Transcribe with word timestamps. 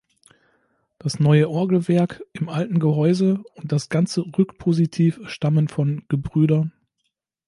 Das 0.97 1.19
neue 1.19 1.47
Orgelwerk 1.47 2.23
im 2.33 2.49
alten 2.49 2.79
Gehäuse 2.79 3.43
und 3.53 3.71
das 3.71 3.87
ganze 3.89 4.21
Rückpositiv 4.21 5.19
stammen 5.29 5.67
von 5.67 6.07
Gebr. 6.09 6.71